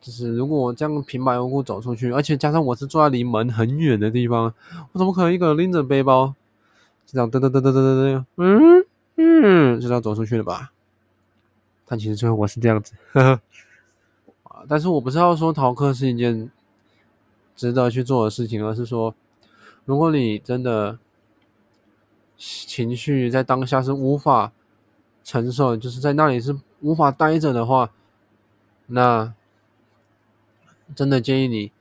[0.00, 4.54] 就是如果我这样平白无故走出去，而且加上我是坐在离门很远的地方，
[4.92, 6.34] 我怎么可能一个人拎着背包
[7.04, 8.86] 就这样噔噔噔噔噔噔噔，嗯？
[9.16, 10.72] 嗯，就这样走出去了吧？
[11.86, 13.40] 但其实最后我是这样子，呵呵。
[14.44, 16.50] 啊，但是我不是要说逃课是一件
[17.56, 19.14] 值得去做的事情，而是说，
[19.84, 20.98] 如果你真的
[22.36, 24.52] 情绪在当下是无法
[25.22, 27.92] 承受，就是在那里是无法待着的话，
[28.86, 29.32] 那
[30.94, 31.72] 真的建议你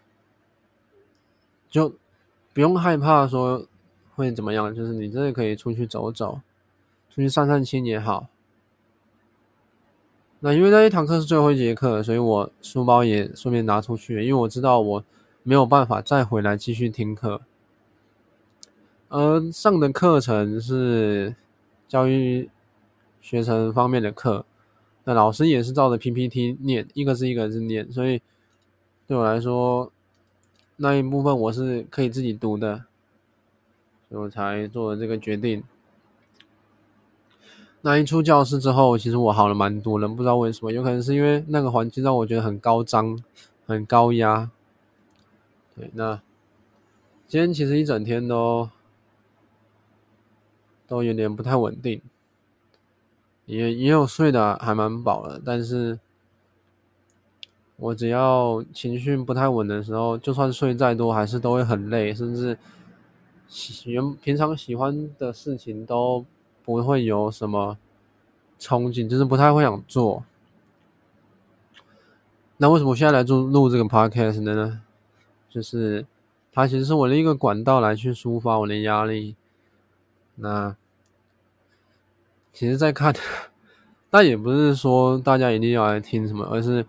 [1.69, 1.93] 就
[2.53, 3.67] 不用害怕说
[4.15, 6.41] 会怎么样，就是你真的可以出去走走。
[7.09, 8.26] 出去散散心也好。
[10.39, 15.03] 那因为那一堂课是最后一节课，所以我书包也顺便拿出去，因为我知道我
[15.43, 17.41] 没有办法再回来继续听课。
[19.09, 21.35] 而上的课程是
[21.87, 22.49] 教育
[23.21, 24.45] 学程方面的课，
[25.03, 28.21] 那老师也是照着 PPT 念，一个字一个字念，所以
[29.05, 29.91] 对我来说
[30.77, 32.85] 那一部分我是可以自己读的，
[34.09, 35.63] 所以我才做了这个决定。
[37.81, 43.21] 那一出教室之后，其实我好了蛮多人，不知道为什么，有可能是因为那个环境让我觉得很高张、
[43.67, 44.49] 很高压。
[45.76, 46.21] 对，那
[47.28, 48.69] 今天其实一整天都
[50.88, 52.01] 都有点不太稳定，
[53.45, 55.99] 也也有睡的还蛮饱的，但是
[57.78, 62.57] 我只要情绪不太稳的时候，就算睡再多，还是都会很累，甚至
[63.47, 66.26] 喜原平常喜欢的事情都。
[66.65, 67.78] 不会有什么
[68.57, 70.24] 憧憬，就是不太会想做。
[72.55, 74.82] 那为什么我现在来做录这个 podcast 呢？
[75.53, 76.03] 就是
[76.51, 79.35] 它其实是我的一个管道，来去抒发我的压力。
[80.35, 80.75] 那
[82.51, 83.13] 其实，在看，
[84.09, 86.83] 但也不是说大家一定要来听什么，而是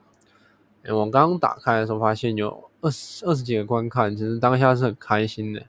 [0.88, 5.62] 我刚刚打开的时候发现有二十二十几个观看，其实当下是很开心的。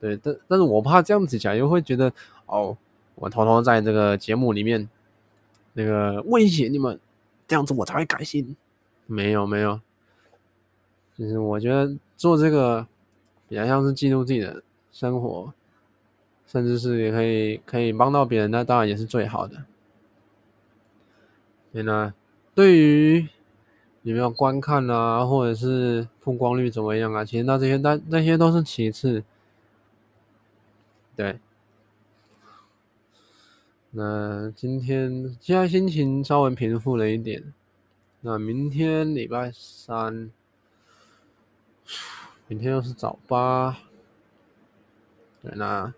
[0.00, 2.10] 对，但但是我怕这样子讲，又会觉得
[2.46, 2.78] 哦，
[3.16, 4.88] 我偷偷在这个节目里面
[5.74, 6.98] 那个威胁你们，
[7.46, 8.56] 这样子我才会开心。
[9.06, 9.80] 没有没有，
[11.18, 12.86] 其实我觉得做这个
[13.48, 14.62] 比较像是记录自己的
[14.92, 15.52] 生活，
[16.46, 19.64] 甚至是也可以可以帮到别人，那当然也是最好的。
[21.72, 22.14] 对呢，
[22.54, 23.28] 对于
[24.02, 29.24] 有没有观看啊，或者是曝光率怎么样啊，其实那这些那那些都是其次。
[31.16, 31.40] 对，
[33.90, 37.52] 那今天现在心情稍微平复了一点。
[38.20, 40.30] 那明天礼拜三，
[42.46, 43.78] 明天又是早八。
[45.42, 45.92] 对，那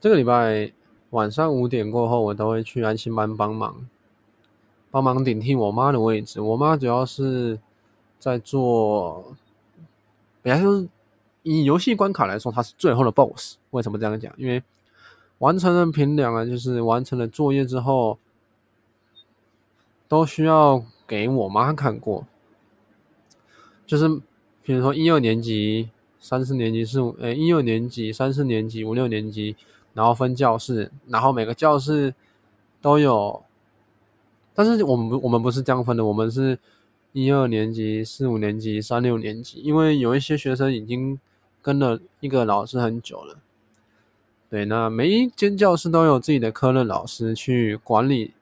[0.00, 0.72] 这个礼拜
[1.10, 3.88] 晚上五点过后，我都会去安心班帮忙，
[4.90, 6.40] 帮忙顶替我妈的位置。
[6.40, 7.58] 我妈主要是
[8.18, 9.34] 在做，
[10.42, 10.88] 本来就是。
[11.44, 13.56] 以游戏关卡来说，她是最后的 BOSS。
[13.70, 14.30] 为什么这样讲？
[14.36, 14.62] 因为
[15.38, 18.18] 完成了评量啊，就是完成了作业之后，
[20.08, 22.26] 都需要给我妈看过。
[23.86, 24.20] 就是
[24.68, 25.88] 比如说一二年级、
[26.20, 29.56] 三四年级、四五，诶，一二年级、三四年级、五六年级，
[29.94, 32.12] 然后分教室，然后每个教室
[32.82, 33.42] 都有。
[34.52, 36.58] 但是我们不我们不是这样分的，我们是
[37.14, 41.18] 一二年级、四五年级、三六年级，因为有一些学生已经。
[41.60, 43.36] 跟了一个老师很久了，
[44.48, 48.32] 对，那每一间教室都有自己的科任老师去管理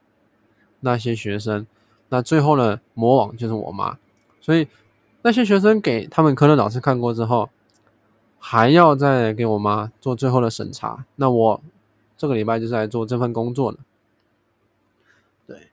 [0.81, 1.67] 那些学生，
[2.11, 3.99] 那最后的魔王就是我妈，
[4.41, 4.69] 所以
[5.27, 7.51] 那些学生给他们科任老师看过之后，
[8.39, 11.61] 还要再给我妈做最后的审查，那我
[12.17, 13.79] 这个礼拜就是来做这份工作的，
[15.49, 15.69] 对，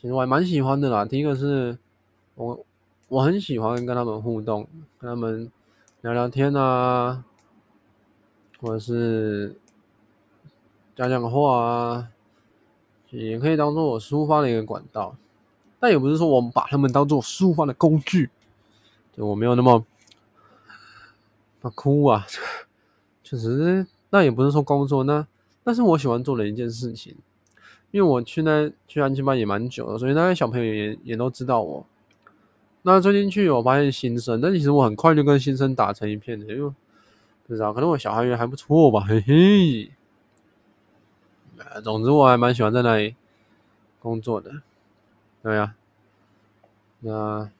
[0.00, 1.04] 其实我还蛮喜欢的啦。
[1.04, 1.76] 第一个是
[2.36, 2.64] 我
[3.08, 4.68] 我很喜欢跟他们互动，
[5.00, 5.50] 跟他们。
[6.02, 7.24] 聊聊天啊，
[8.60, 9.56] 或者是
[10.94, 12.08] 讲讲话啊，
[13.10, 15.16] 也可以当做我抒发的一个管道。
[15.80, 18.30] 但也不是说我们把他们当做抒发的工具，
[19.18, 19.84] 我没有那么，
[21.62, 22.26] 啊哭啊，
[23.22, 25.26] 确实，那也不是说工作，那
[25.64, 27.16] 那是我喜欢做的一件事情。
[27.90, 31.86] 因为我去那去安亲班也蛮久了，所以那些小朋友也也都知道我。
[32.82, 36.74] 那最近去我发现新生，但其实我很快就跟新生打成一片的，因为
[37.46, 39.90] 不知道可能我小孩缘还不错吧，嘿嘿。
[41.82, 43.16] 总之我还蛮喜欢在那里
[43.98, 44.52] 工作的。
[45.42, 45.74] 对呀、啊，
[47.00, 47.50] 那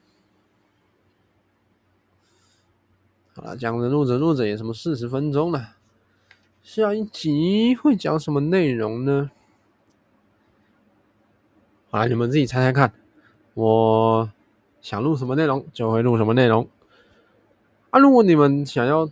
[3.39, 5.75] 好了，讲着录着录着也什么四十分钟了，
[6.61, 9.31] 下一集会讲什么内容呢？
[11.89, 12.91] 好了，你们自己猜猜看，
[13.53, 14.29] 我
[14.81, 16.67] 想录什么内容就会录什么内容。
[17.91, 19.09] 啊，如果你们想要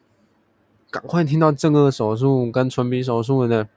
[0.92, 3.70] 赶快听到正顎手术跟唇鼻手术的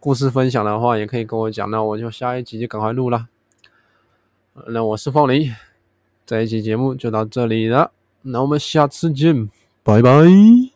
[0.00, 3.28] 故事分享的话，也可以跟我讲，那我就下一集就赶快录了。
[4.68, 5.52] 那我是凤梨，
[6.24, 7.92] 这一期节目就到这里了，
[8.22, 9.50] 那我们下次见，
[9.88, 10.67] 拜拜。